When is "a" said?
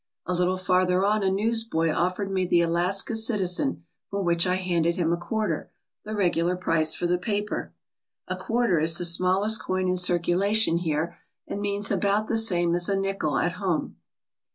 0.25-0.33, 1.21-1.29, 5.13-5.15, 8.27-8.35, 12.89-12.99